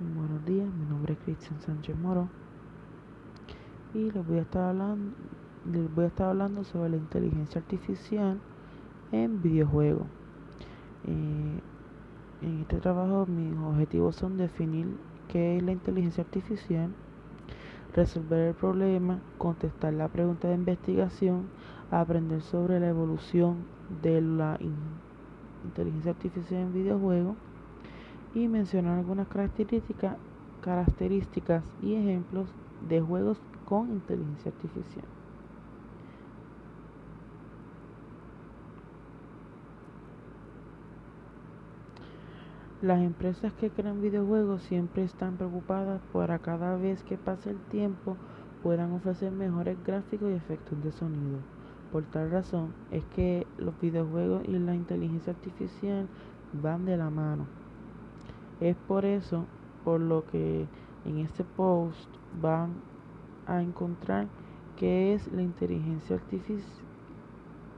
Buenos 0.00 0.44
días, 0.44 0.68
mi 0.74 0.86
nombre 0.86 1.14
es 1.14 1.18
Cristian 1.24 1.60
Sánchez 1.60 1.98
Moro 1.98 2.28
y 3.92 4.12
les 4.12 4.24
voy 4.24 4.38
a 4.38 4.42
estar 4.42 4.68
hablando, 4.68 5.12
voy 5.92 6.04
a 6.04 6.06
estar 6.06 6.28
hablando 6.28 6.62
sobre 6.62 6.90
la 6.90 6.96
inteligencia 6.98 7.60
artificial 7.60 8.38
en 9.10 9.42
videojuegos. 9.42 10.06
Eh, 11.04 11.60
en 12.42 12.60
este 12.60 12.76
trabajo 12.76 13.26
mis 13.26 13.58
objetivos 13.58 14.14
son 14.14 14.36
definir 14.36 14.86
qué 15.26 15.56
es 15.56 15.64
la 15.64 15.72
inteligencia 15.72 16.22
artificial, 16.22 16.92
resolver 17.92 18.50
el 18.50 18.54
problema, 18.54 19.18
contestar 19.36 19.94
la 19.94 20.06
pregunta 20.06 20.46
de 20.46 20.54
investigación, 20.54 21.48
aprender 21.90 22.42
sobre 22.42 22.78
la 22.78 22.86
evolución 22.86 23.64
de 24.00 24.20
la 24.20 24.60
inteligencia 25.64 26.12
artificial 26.12 26.60
en 26.60 26.72
videojuegos 26.72 27.34
y 28.34 28.48
mencionar 28.48 28.98
algunas 28.98 29.28
características, 29.28 30.16
y 31.82 31.94
ejemplos 31.94 32.48
de 32.88 33.00
juegos 33.00 33.38
con 33.64 33.90
inteligencia 33.90 34.50
artificial. 34.50 35.04
Las 42.80 43.00
empresas 43.00 43.52
que 43.54 43.70
crean 43.70 44.00
videojuegos 44.00 44.62
siempre 44.62 45.02
están 45.02 45.36
preocupadas 45.36 46.00
para 46.12 46.38
cada 46.38 46.76
vez 46.76 47.02
que 47.02 47.18
pase 47.18 47.50
el 47.50 47.58
tiempo 47.58 48.16
puedan 48.62 48.92
ofrecer 48.92 49.32
mejores 49.32 49.76
gráficos 49.84 50.30
y 50.30 50.34
efectos 50.34 50.80
de 50.84 50.92
sonido. 50.92 51.38
Por 51.90 52.04
tal 52.04 52.30
razón 52.30 52.72
es 52.92 53.04
que 53.06 53.48
los 53.56 53.80
videojuegos 53.80 54.44
y 54.46 54.56
la 54.58 54.76
inteligencia 54.76 55.32
artificial 55.32 56.06
van 56.52 56.84
de 56.84 56.96
la 56.96 57.10
mano. 57.10 57.46
Es 58.60 58.76
por 58.76 59.04
eso 59.04 59.44
por 59.84 60.00
lo 60.00 60.24
que 60.26 60.66
en 61.04 61.18
este 61.18 61.44
post 61.44 62.08
van 62.40 62.74
a 63.46 63.62
encontrar 63.62 64.26
qué 64.76 65.14
es 65.14 65.32
la 65.32 65.42
inteligencia 65.42 66.16
artificial, 66.16 66.84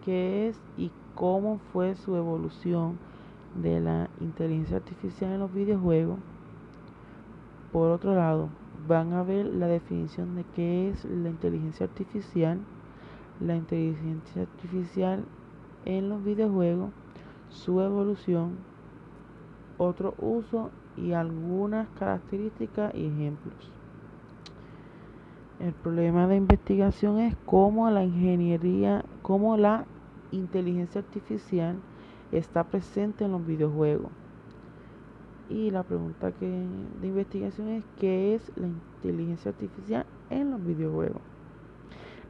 qué 0.05 0.49
es 0.49 0.61
y 0.77 0.91
cómo 1.15 1.59
fue 1.73 1.95
su 1.97 2.17
evolución 2.17 2.99
de 3.63 3.81
la 3.81 4.09
inteligencia 4.21 4.79
artificial 4.79 5.33
en 5.33 5.41
los 5.41 5.53
videojuegos. 5.53 6.19
Por 7.73 7.91
otro 7.91 8.15
lado, 8.15 8.49
van 8.89 9.13
a 9.13 9.23
ver 9.23 9.47
la 9.47 9.67
definición 9.67 10.35
de 10.35 10.45
qué 10.57 10.89
es 10.91 11.05
la 11.05 11.29
inteligencia 11.29 11.87
artificial, 11.87 12.59
la 13.39 13.57
inteligencia 13.57 14.43
artificial 14.43 15.25
en 15.85 16.09
los 16.09 16.25
videojuegos, 16.25 16.91
su 17.49 17.81
evolución, 17.81 18.57
otro 19.81 20.15
uso 20.19 20.71
y 20.95 21.13
algunas 21.13 21.89
características 21.99 22.95
y 22.95 23.07
ejemplos. 23.07 23.73
El 25.59 25.73
problema 25.73 26.27
de 26.27 26.37
investigación 26.37 27.19
es 27.19 27.35
cómo 27.47 27.91
la 27.91 28.05
ingeniería, 28.05 29.05
cómo 29.23 29.57
la 29.57 29.87
inteligencia 30.33 31.01
artificial 31.01 31.77
está 32.31 32.65
presente 32.65 33.25
en 33.25 33.33
los 33.33 33.47
videojuegos. 33.47 34.11
Y 35.49 35.71
la 35.71 35.83
pregunta 35.83 36.31
que, 36.33 36.47
de 36.47 37.09
investigación 37.09 37.69
es 37.69 37.85
qué 37.99 38.35
es 38.35 38.53
la 38.57 38.67
inteligencia 38.67 39.51
artificial 39.51 40.05
en 40.29 40.51
los 40.51 40.65
videojuegos. 40.65 41.23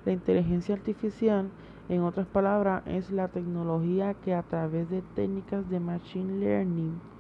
La 0.05 0.13
inteligencia 0.13 0.77
artificial, 0.77 1.51
en 1.89 2.03
otras 2.03 2.29
palabras, 2.29 2.85
es 2.87 3.11
la 3.11 3.27
tecnología 3.27 4.15
que 4.15 4.35
a 4.35 4.43
través 4.43 4.89
de 4.89 5.03
técnicas 5.15 5.69
de 5.69 5.81
machine 5.81 6.39
learning 6.39 7.11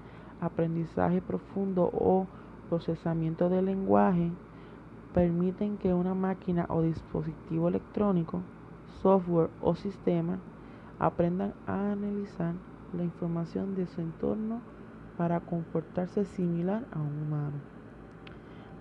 aprendizaje 0.40 1.20
profundo 1.20 1.90
o 1.92 2.26
procesamiento 2.68 3.48
del 3.48 3.66
lenguaje 3.66 4.30
permiten 5.12 5.76
que 5.76 5.92
una 5.92 6.14
máquina 6.14 6.66
o 6.68 6.82
dispositivo 6.82 7.68
electrónico, 7.68 8.42
software 9.02 9.50
o 9.60 9.74
sistema 9.74 10.38
aprendan 10.98 11.52
a 11.66 11.92
analizar 11.92 12.54
la 12.92 13.02
información 13.02 13.74
de 13.74 13.86
su 13.86 14.00
entorno 14.00 14.60
para 15.16 15.40
comportarse 15.40 16.24
similar 16.24 16.86
a 16.92 16.98
un 17.00 17.26
humano. 17.26 17.56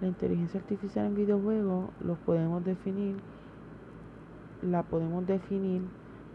La 0.02 0.08
inteligencia 0.08 0.60
artificial 0.60 1.08
en 1.08 1.16
videojuegos 1.16 1.90
lo 2.00 2.16
podemos 2.16 2.64
definir 2.64 3.18
la 4.62 4.84
podemos 4.84 5.26
definir 5.26 5.82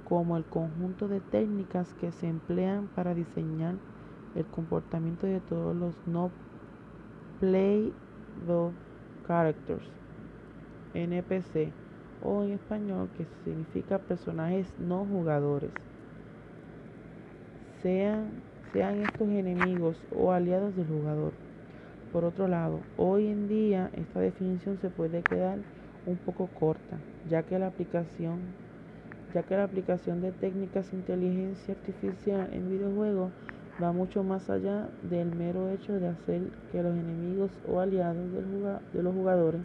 como 0.05 0.37
el 0.37 0.45
conjunto 0.45 1.09
de 1.09 1.21
técnicas 1.21 1.93
que 1.95 2.11
se 2.13 2.27
emplean 2.27 2.89
para 2.95 3.15
diseñar 3.15 3.75
el 4.35 4.47
comportamiento 4.47 5.27
de 5.27 5.41
todos 5.41 5.77
los 5.77 5.95
no 6.07 6.31
playable 7.41 7.93
characters 9.27 9.85
NPC 10.95 11.73
o 12.23 12.45
en 12.45 12.53
español 12.53 13.09
que 13.17 13.27
significa 13.45 13.99
personajes 13.99 14.67
no 14.79 15.05
jugadores. 15.05 15.71
Sean, 17.83 18.43
sean 18.73 19.01
estos 19.01 19.29
enemigos 19.29 19.97
o 20.11 20.33
aliados 20.33 20.75
del 20.77 20.87
jugador. 20.87 21.35
Por 22.13 22.25
otro 22.25 22.49
lado 22.49 22.81
hoy 22.97 23.27
en 23.27 23.49
día 23.49 23.91
esta 23.93 24.21
definición 24.21 24.79
se 24.79 24.89
puede 24.91 25.23
quedar 25.23 25.59
un 26.07 26.17
poco 26.19 26.47
corta 26.49 26.99
ya 27.29 27.43
que 27.43 27.59
la 27.59 27.67
aplicación 27.67 28.41
ya 29.35 29.43
que 29.43 29.57
la 29.57 29.65
aplicación 29.65 30.21
de 30.21 30.31
técnicas 30.33 30.91
de 30.91 30.97
inteligencia 30.99 31.75
artificial 31.75 32.49
en 32.53 32.71
videojuegos 32.71 33.33
va 33.83 33.93
mucho 33.93 34.23
más 34.23 34.49
allá 34.51 34.89
del 35.03 35.35
mero 35.35 35.71
hecho 35.71 35.95
de 35.95 36.09
hacer 36.09 36.43
que 36.71 36.83
los 36.83 36.97
enemigos 36.97 37.51
o 37.69 37.81
aliados 37.81 38.31
de 38.93 39.03
los 39.03 39.15
jugadores 39.15 39.63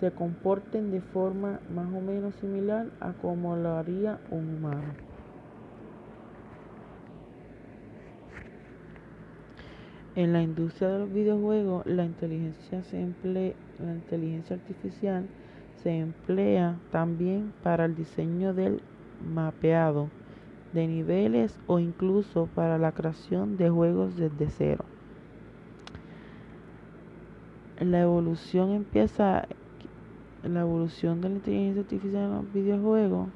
se 0.00 0.10
comporten 0.10 0.90
de 0.90 1.00
forma 1.00 1.60
más 1.74 1.86
o 1.92 2.00
menos 2.00 2.34
similar 2.36 2.86
a 3.00 3.12
como 3.12 3.56
lo 3.56 3.76
haría 3.76 4.18
un 4.30 4.56
humano. 4.56 4.94
En 10.16 10.32
la 10.32 10.42
industria 10.42 10.88
de 10.88 10.98
los 11.00 11.12
videojuegos, 11.12 11.86
la 11.86 12.04
inteligencia, 12.04 12.82
la 13.22 13.92
inteligencia 13.92 14.56
artificial 14.56 15.26
se 15.82 15.98
emplea 15.98 16.76
también 16.90 17.52
para 17.62 17.84
el 17.84 17.94
diseño 17.94 18.52
del 18.52 18.82
mapeado 19.22 20.10
de 20.72 20.86
niveles 20.86 21.58
o 21.66 21.78
incluso 21.78 22.48
para 22.54 22.78
la 22.78 22.92
creación 22.92 23.56
de 23.56 23.70
juegos 23.70 24.16
desde 24.16 24.48
cero. 24.50 24.84
La 27.78 28.02
evolución 28.02 28.70
empieza, 28.70 29.46
la 30.42 30.60
evolución 30.60 31.20
de 31.20 31.28
la 31.30 31.34
inteligencia 31.36 31.82
artificial 31.82 32.22
en 32.24 32.34
los 32.34 32.52
videojuegos 32.52 33.28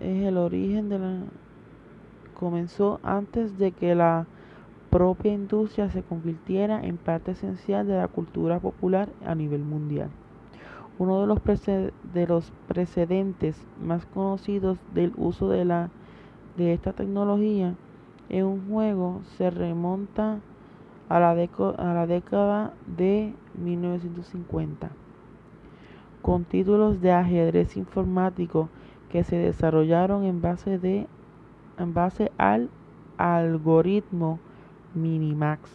es 0.00 0.24
el 0.24 0.36
origen 0.36 0.88
de 0.88 0.98
la 0.98 1.20
comenzó 2.38 3.00
antes 3.02 3.56
de 3.58 3.72
que 3.72 3.94
la 3.94 4.26
propia 4.90 5.32
industria 5.32 5.90
se 5.90 6.02
convirtiera 6.02 6.84
en 6.84 6.96
parte 6.96 7.32
esencial 7.32 7.86
de 7.86 7.96
la 7.96 8.08
cultura 8.08 8.60
popular 8.60 9.08
a 9.24 9.34
nivel 9.34 9.62
mundial. 9.62 10.10
Uno 10.98 11.20
de 11.20 11.26
los, 11.26 11.40
de 12.14 12.26
los 12.26 12.52
precedentes 12.68 13.60
más 13.82 14.06
conocidos 14.06 14.78
del 14.94 15.12
uso 15.16 15.48
de 15.48 15.64
la 15.64 15.90
de 16.56 16.72
esta 16.72 16.92
tecnología 16.92 17.74
en 18.28 18.44
un 18.44 18.68
juego 18.68 19.20
se 19.36 19.50
remonta 19.50 20.40
a 21.08 21.20
la, 21.20 21.34
década 22.06 22.72
de 22.86 23.32
1950, 23.54 24.90
con 26.22 26.44
títulos 26.44 27.00
de 27.00 27.12
ajedrez 27.12 27.76
informático 27.76 28.68
que 29.10 29.22
se 29.22 29.36
desarrollaron 29.36 30.24
en 30.24 30.40
base 30.40 32.32
al 32.38 32.70
algoritmo 33.16 34.40
Minimax. 34.94 35.70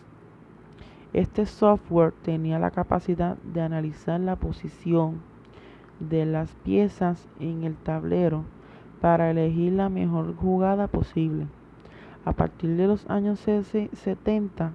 Este 1.14 1.46
software 1.46 2.14
tenía 2.24 2.60
la 2.60 2.72
capacidad 2.72 3.38
de 3.38 3.62
analizar 3.62 4.20
la 4.20 4.36
posición 4.36 5.22
de 6.00 6.26
las 6.26 6.54
piezas 6.56 7.28
en 7.40 7.64
el 7.64 7.76
tablero 7.76 8.44
para 9.02 9.32
elegir 9.32 9.74
la 9.74 9.90
mejor 9.90 10.36
jugada 10.36 10.88
posible. 10.88 11.48
A 12.24 12.34
partir 12.34 12.78
de 12.78 12.86
los 12.88 13.10
años 13.10 13.40
70, 13.40 14.74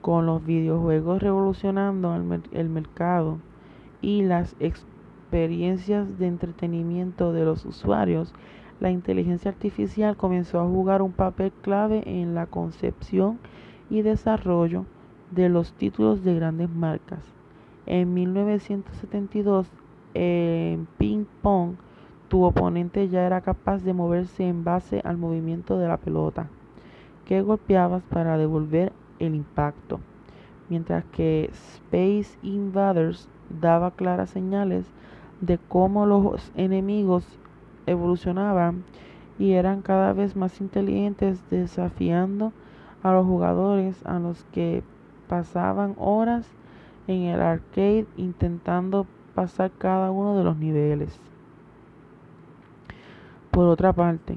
con 0.00 0.24
los 0.24 0.44
videojuegos 0.44 1.22
revolucionando 1.22 2.14
el, 2.52 2.68
mercado 2.70 3.38
y 4.00 4.22
las 4.22 4.56
experiencias 4.60 6.18
de 6.18 6.26
entretenimiento 6.26 7.32
de 7.32 7.44
los 7.44 7.66
usuarios, 7.66 8.32
la 8.80 8.90
inteligencia 8.90 9.50
artificial 9.50 10.16
comenzó 10.16 10.60
a 10.60 10.66
jugar 10.66 11.02
un 11.02 11.12
papel 11.12 11.52
clave 11.60 12.02
en 12.06 12.34
la 12.34 12.46
concepción 12.46 13.38
y 13.90 14.02
desarrollo 14.02 14.86
de 15.32 15.50
los 15.50 15.72
títulos 15.74 16.24
de 16.24 16.34
grandes 16.34 16.70
marcas. 16.70 17.20
En 17.84 18.14
1972, 18.14 19.70
en 20.14 20.86
Ping 20.98 21.24
Pong 21.42 21.74
tu 22.28 22.44
oponente 22.44 23.08
ya 23.08 23.24
era 23.26 23.40
capaz 23.40 23.82
de 23.84 23.92
moverse 23.92 24.46
en 24.46 24.64
base 24.64 25.00
al 25.04 25.16
movimiento 25.16 25.78
de 25.78 25.88
la 25.88 25.96
pelota 25.96 26.48
que 27.24 27.42
golpeabas 27.42 28.02
para 28.04 28.38
devolver 28.38 28.92
el 29.18 29.34
impacto. 29.34 30.00
mientras 30.68 31.04
que 31.04 31.50
Space 31.52 32.38
Invaders 32.42 33.28
daba 33.60 33.92
claras 33.92 34.30
señales 34.30 34.84
de 35.40 35.58
cómo 35.58 36.06
los 36.06 36.50
enemigos 36.56 37.24
evolucionaban 37.86 38.84
y 39.38 39.52
eran 39.52 39.82
cada 39.82 40.12
vez 40.12 40.34
más 40.34 40.60
inteligentes 40.60 41.40
desafiando 41.50 42.52
a 43.02 43.12
los 43.12 43.26
jugadores 43.26 44.04
a 44.04 44.18
los 44.18 44.44
que 44.52 44.82
pasaban 45.28 45.94
horas 45.98 46.48
en 47.06 47.22
el 47.22 47.40
arcade 47.40 48.06
intentando 48.16 49.06
pasar 49.34 49.70
cada 49.78 50.10
uno 50.10 50.36
de 50.36 50.44
los 50.44 50.56
niveles. 50.56 51.20
Por 53.56 53.68
otra 53.68 53.94
parte, 53.94 54.36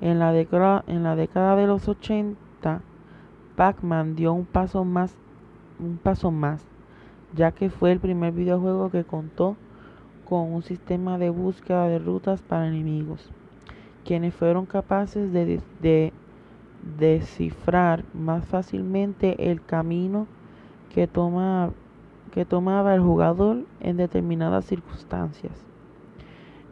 en 0.00 0.20
la 0.20 0.30
década, 0.30 1.56
de 1.56 1.66
los 1.66 1.88
80, 1.88 2.82
Pac-Man 3.56 4.14
dio 4.14 4.32
un 4.32 4.46
paso 4.46 4.84
más, 4.84 5.16
un 5.80 5.98
paso 5.98 6.30
más, 6.30 6.64
ya 7.34 7.50
que 7.50 7.68
fue 7.68 7.90
el 7.90 7.98
primer 7.98 8.32
videojuego 8.32 8.92
que 8.92 9.02
contó 9.02 9.56
con 10.24 10.52
un 10.52 10.62
sistema 10.62 11.18
de 11.18 11.30
búsqueda 11.30 11.88
de 11.88 11.98
rutas 11.98 12.42
para 12.42 12.68
enemigos, 12.68 13.28
quienes 14.04 14.32
fueron 14.32 14.66
capaces 14.66 15.32
de, 15.32 15.60
de 15.82 16.12
descifrar 16.96 18.04
más 18.14 18.44
fácilmente 18.44 19.50
el 19.50 19.64
camino 19.64 20.28
que, 20.94 21.08
toma, 21.08 21.72
que 22.30 22.44
tomaba 22.44 22.94
el 22.94 23.00
jugador 23.00 23.64
en 23.80 23.96
determinadas 23.96 24.64
circunstancias. 24.66 25.66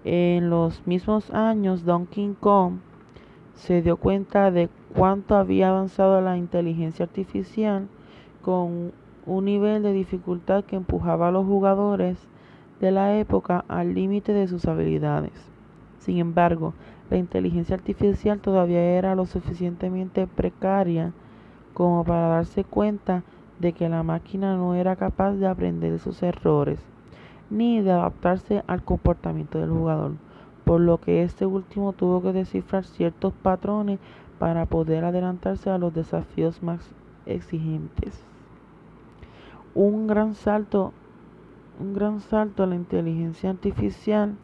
En 0.07 0.51
los 0.51 0.87
mismos 0.87 1.31
años, 1.31 1.87
Donkey 1.87 2.37
Kong 2.39 2.75
se 3.55 3.81
dio 3.81 3.97
cuenta 3.97 4.51
de 4.51 4.69
cuánto 4.95 5.35
había 5.35 5.71
avanzado 5.71 6.21
la 6.21 6.37
inteligencia 6.37 7.07
artificial 7.07 7.89
con 8.43 8.93
un 9.25 9.45
nivel 9.47 9.83
de 9.83 9.95
dificultad 9.95 10.65
que 10.65 10.77
empujaba 10.77 11.29
a 11.29 11.31
los 11.33 11.47
jugadores 11.47 12.19
de 12.81 12.91
la 12.91 13.19
época 13.19 13.65
al 13.67 13.95
límite 13.95 14.35
de 14.35 14.47
sus 14.47 14.67
habilidades. 14.67 15.51
Sin 16.01 16.19
embargo, 16.19 16.75
la 17.09 17.17
inteligencia 17.17 17.75
artificial 17.75 18.41
todavía 18.41 18.83
era 18.83 19.15
lo 19.15 19.25
suficientemente 19.25 20.27
precaria 20.27 21.15
como 21.73 22.05
para 22.05 22.29
darse 22.29 22.65
cuenta 22.65 23.23
de 23.59 23.73
que 23.73 23.89
la 23.89 24.03
máquina 24.03 24.55
no 24.55 24.75
era 24.75 24.97
capaz 24.97 25.33
de 25.37 25.47
aprender 25.47 25.93
de 25.93 25.99
sus 25.99 26.23
errores 26.23 26.94
ni 27.55 27.81
de 27.81 27.93
adaptarse 27.93 28.63
al 28.67 28.85
comportamiento 28.85 29.59
del 29.59 29.71
jugador 29.71 30.13
por 30.65 30.81
lo 30.81 30.99
que 30.99 31.23
este 31.23 31.47
último 31.47 31.93
tuvo 31.93 32.23
que 32.23 32.33
descifrar 32.33 32.85
ciertos 32.85 33.33
patrones 33.35 33.99
para 34.39 34.67
poder 34.67 35.05
adelantarse 35.05 35.71
a 35.71 35.79
los 35.79 35.95
desafíos 35.95 36.63
más 36.63 36.81
exigentes. 37.27 38.25
Un 39.75 40.07
gran 40.07 40.35
salto, 40.35 40.93
un 41.81 41.95
gran 41.95 42.21
salto 42.21 42.63
a 42.63 42.67
la 42.67 42.75
inteligencia 42.75 43.51
artificial 43.51 44.37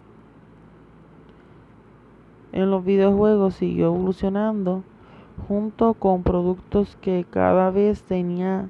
en 2.53 2.71
los 2.71 2.85
videojuegos 2.85 3.55
siguió 3.55 3.87
evolucionando 3.87 4.83
junto 5.49 5.95
con 5.95 6.23
productos 6.23 6.97
que 7.01 7.25
cada 7.31 7.71
vez 7.71 8.03
tenía, 8.03 8.69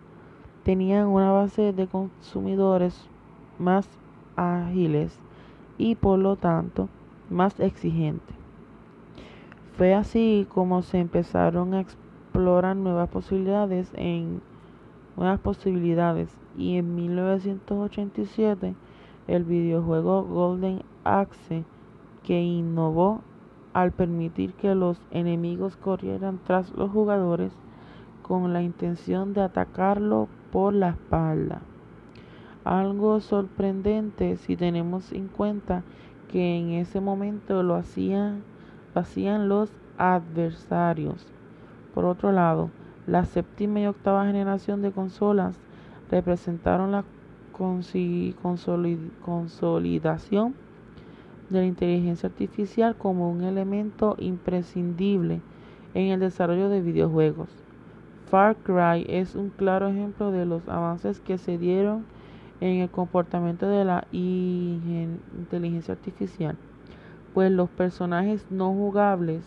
tenían 0.65 1.09
una 1.09 1.33
base 1.33 1.73
de 1.73 1.87
consumidores 1.89 3.09
más 3.59 3.89
ágiles 4.41 5.19
y 5.79 5.95
por 5.95 6.19
lo 6.19 6.37
tanto 6.37 6.89
más 7.29 7.59
exigente. 7.61 8.35
Fue 9.77 9.95
así 9.95 10.47
como 10.53 10.83
se 10.83 10.99
empezaron 10.99 11.75
a 11.75 11.81
explorar 11.81 12.77
nuevas 12.77 13.09
posibilidades 13.09 13.91
en 13.95 14.43
nuevas 15.17 15.41
posibilidades 15.41 16.29
y 16.57 16.77
en 16.77 16.95
1987 16.95 18.75
el 19.29 19.45
videojuego 19.45 20.25
Golden 20.25 20.83
Axe 21.05 21.65
que 22.23 22.41
innovó 22.41 23.21
al 23.73 23.93
permitir 23.93 24.55
que 24.55 24.75
los 24.75 25.01
enemigos 25.11 25.77
corrieran 25.77 26.41
tras 26.45 26.73
los 26.73 26.91
jugadores 26.91 27.53
con 28.23 28.53
la 28.53 28.63
intención 28.63 29.33
de 29.33 29.43
atacarlo 29.43 30.29
por 30.53 30.75
la 30.75 30.91
espalda. 30.91 31.63
Algo 32.65 33.21
sorprendente 33.21 34.37
si 34.37 34.57
tenemos 34.57 35.13
en 35.13 35.29
cuenta 35.29 35.83
que 36.31 36.59
en 36.59 36.73
ese 36.73 37.01
momento 37.01 37.63
lo 37.63 37.75
hacían, 37.75 38.43
hacían 38.95 39.49
los 39.49 39.73
adversarios. 39.97 41.27
Por 41.95 42.05
otro 42.05 42.33
lado, 42.33 42.71
la 43.07 43.25
séptima 43.25 43.81
y 43.81 43.87
octava 43.87 44.27
generación 44.27 44.83
de 44.83 44.93
consolas 44.93 45.59
representaron 46.11 46.93
la 46.93 47.05
consolidación 49.23 50.55
de 51.49 51.61
la 51.61 51.67
inteligencia 51.67 52.29
artificial 52.29 52.95
como 52.97 53.31
un 53.31 53.43
elemento 53.43 54.17
imprescindible 54.19 55.41
en 55.95 56.13
el 56.13 56.21
desarrollo 56.21 56.69
de 56.69 56.81
videojuegos. 56.81 57.49
Far 58.31 58.57
Cry 58.57 59.07
es 59.09 59.35
un 59.35 59.51
claro 59.51 59.89
ejemplo 59.89 60.31
de 60.31 60.47
los 60.47 60.69
avances 60.69 61.21
que 61.21 61.39
se 61.39 61.59
dieron 61.59 62.05
en 62.61 62.81
el 62.81 62.91
comportamiento 62.91 63.69
de 63.69 63.85
la 63.85 64.07
inteligencia 64.13 65.95
artificial, 65.95 66.57
pues 67.35 67.51
los 67.51 67.71
personajes 67.71 68.47
no 68.51 68.73
jugables 68.73 69.45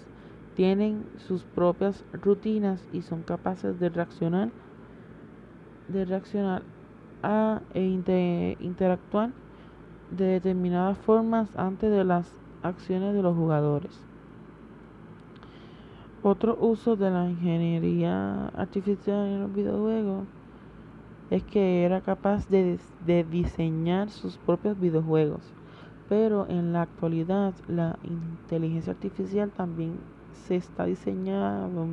tienen 0.56 1.06
sus 1.18 1.44
propias 1.44 2.04
rutinas 2.14 2.88
y 2.92 3.02
son 3.02 3.24
capaces 3.24 3.80
de 3.80 3.90
reaccionar 3.90 4.50
de 5.88 6.06
reaccionar 6.06 6.64
a 7.22 7.62
e 7.74 8.56
interactuar 8.60 9.32
de 10.12 10.26
determinadas 10.26 10.98
formas 10.98 11.56
antes 11.58 11.92
de 11.92 12.04
las 12.04 12.32
acciones 12.62 13.14
de 13.14 13.22
los 13.22 13.36
jugadores. 13.36 14.00
Otro 16.22 16.58
uso 16.60 16.96
de 16.96 17.10
la 17.10 17.30
ingeniería 17.30 18.48
artificial 18.50 19.28
en 19.28 19.42
los 19.42 19.54
videojuegos 19.54 20.26
es 21.34 21.42
que 21.42 21.84
era 21.84 22.02
capaz 22.02 22.48
de, 22.48 22.78
diseñar 23.32 24.12
sus 24.12 24.38
propios 24.38 24.80
videojuegos. 24.80 25.42
Pero 26.08 26.48
en 26.48 26.74
la 26.74 26.84
actualidad 26.84 27.56
la 27.68 27.98
inteligencia 28.04 28.94
artificial 28.94 29.50
también 29.50 29.98
se 30.46 30.56
está 30.56 30.86
diseñando, 30.86 31.88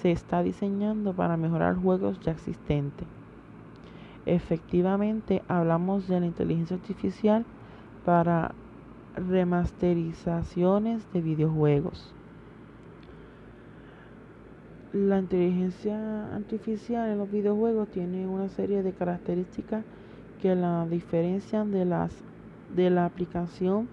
se 0.00 0.12
está 0.12 0.44
diseñando 0.44 1.12
para 1.12 1.36
mejorar 1.36 1.74
juegos 1.74 2.20
ya 2.20 2.30
existentes. 2.30 3.08
Efectivamente, 4.26 5.42
hablamos 5.48 6.06
de 6.06 6.20
la 6.20 6.26
inteligencia 6.26 6.76
artificial 6.76 7.44
para 8.04 8.54
remasterizaciones 9.16 11.12
de 11.12 11.20
videojuegos. 11.20 12.14
La 14.92 15.18
inteligencia 15.18 16.34
artificial 16.34 17.08
en 17.08 17.16
los 17.16 17.30
videojuegos 17.30 17.88
tiene 17.88 18.26
una 18.26 18.50
serie 18.50 18.82
de 18.82 18.92
características 18.92 19.86
que 20.42 20.54
la 20.54 20.86
diferencian 20.86 21.70
de 21.70 21.86
las 21.86 22.14
de 22.76 22.90
la 22.90 23.06
aplicación 23.06 23.88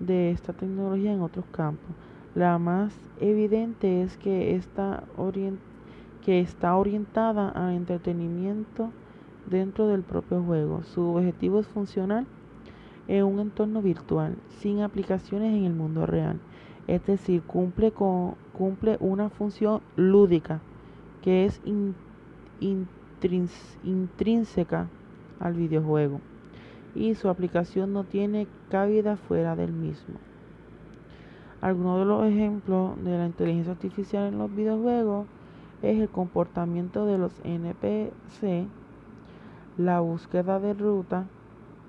de 0.00 0.32
esta 0.32 0.52
tecnología 0.52 1.12
en 1.12 1.20
otros 1.20 1.44
campos. 1.52 1.94
La 2.34 2.58
más 2.58 2.92
evidente 3.20 4.02
es 4.02 4.16
que 4.16 4.56
está, 4.56 5.04
que 6.24 6.40
está 6.40 6.74
orientada 6.74 7.50
al 7.50 7.74
entretenimiento 7.74 8.90
dentro 9.48 9.86
del 9.86 10.02
propio 10.02 10.42
juego. 10.42 10.82
Su 10.82 11.14
objetivo 11.14 11.60
es 11.60 11.68
funcionar 11.68 12.24
en 13.06 13.24
un 13.24 13.38
entorno 13.38 13.82
virtual, 13.82 14.34
sin 14.58 14.80
aplicaciones 14.80 15.54
en 15.54 15.62
el 15.62 15.74
mundo 15.74 16.06
real 16.06 16.40
es 16.90 17.06
decir, 17.06 17.42
cumple, 17.42 17.92
con, 17.92 18.34
cumple 18.60 18.98
una 19.00 19.30
función 19.30 19.80
lúdica 19.96 20.60
que 21.22 21.46
es 21.46 21.62
intrínseca 23.82 24.86
al 25.38 25.54
videojuego 25.54 26.20
y 26.94 27.14
su 27.14 27.30
aplicación 27.30 27.94
no 27.94 28.04
tiene 28.04 28.46
cabida 28.70 29.16
fuera 29.16 29.56
del 29.56 29.72
mismo. 29.72 30.16
Algunos 31.62 32.00
de 32.00 32.04
los 32.04 32.26
ejemplos 32.26 33.02
de 33.02 33.16
la 33.16 33.24
inteligencia 33.24 33.72
artificial 33.72 34.26
en 34.26 34.36
los 34.36 34.54
videojuegos 34.54 35.26
es 35.80 35.98
el 35.98 36.10
comportamiento 36.10 37.06
de 37.06 37.16
los 37.16 37.32
NPC, 37.42 38.66
la 39.78 40.00
búsqueda 40.00 40.60
de 40.60 40.74
ruta, 40.74 41.24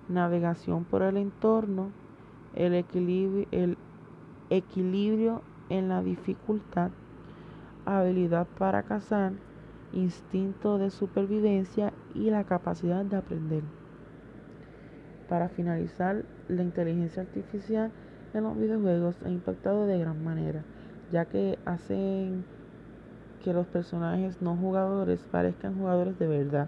navegación 0.08 0.86
por 0.86 1.02
el 1.02 1.18
entorno, 1.18 1.90
el 2.56 2.76
equilibrio, 2.76 3.46
el 3.52 3.78
equilibrio 4.50 5.42
en 5.72 5.88
la 5.88 6.04
dificultad, 6.04 6.92
habilidad 7.86 8.46
para 8.60 8.84
cazar, 8.84 9.32
instinto 9.94 10.78
de 10.78 10.90
supervivencia 10.90 11.94
y 12.14 12.30
la 12.30 12.44
capacidad 12.44 13.06
de 13.06 13.16
aprender. 13.16 13.64
Para 15.30 15.48
finalizar, 15.48 16.26
la 16.50 16.64
inteligencia 16.64 17.24
artificial 17.24 17.90
en 18.34 18.44
los 18.44 18.58
videojuegos 18.58 19.16
ha 19.24 19.30
impactado 19.30 19.88
de 19.88 19.98
gran 19.98 20.22
manera, 20.22 20.64
ya 21.10 21.24
que 21.24 21.58
hacen 21.64 22.44
que 23.42 23.54
los 23.54 23.66
personajes 23.68 24.42
no 24.42 24.58
jugadores 24.58 25.22
parezcan 25.32 25.78
jugadores 25.78 26.20
de 26.20 26.28
verdad. 26.28 26.68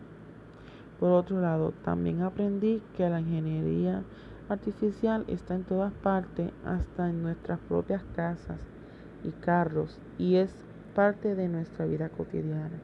Por 0.98 1.12
otro 1.12 1.42
lado, 1.42 1.74
también 1.84 2.22
aprendí 2.22 2.82
que 2.96 3.10
la 3.10 3.20
ingeniería 3.20 4.04
artificial 4.48 5.26
está 5.28 5.56
en 5.56 5.64
todas 5.64 5.92
partes, 5.92 6.52
hasta 6.66 7.10
en 7.10 7.22
nuestras 7.22 7.60
propias 7.60 8.02
casas 8.16 8.58
y 9.24 9.32
carros, 9.32 10.00
y 10.18 10.36
es 10.36 10.54
parte 10.96 11.36
de 11.36 11.48
nuestra 11.48 11.86
vida 11.86 12.10
cotidiana. 12.10 12.80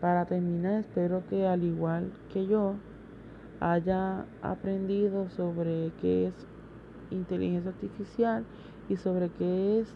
Para 0.00 0.24
terminar, 0.26 0.80
espero 0.80 1.22
que 1.28 1.46
al 1.46 1.62
igual 1.62 2.12
que 2.32 2.46
yo, 2.46 2.76
haya 3.60 4.24
aprendido 4.40 5.28
sobre 5.28 5.92
qué 6.00 6.28
es 6.28 6.34
inteligencia 7.10 7.70
artificial 7.70 8.44
y 8.88 8.96
sobre 8.96 9.28
qué 9.28 9.80
es 9.80 9.94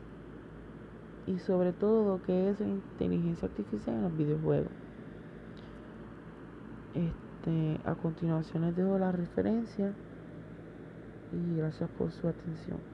y 1.26 1.38
sobre 1.38 1.72
todo 1.72 2.20
qué 2.26 2.50
es 2.50 2.60
inteligencia 2.60 3.48
artificial 3.48 3.96
en 3.96 4.02
los 4.02 4.16
videojuegos. 4.16 4.72
Este, 6.94 7.80
a 7.88 7.94
continuación 7.94 8.66
les 8.66 8.76
dejo 8.76 8.98
la 8.98 9.10
referencia 9.10 9.94
y 11.32 11.56
gracias 11.56 11.88
por 11.90 12.12
su 12.12 12.28
atención. 12.28 12.93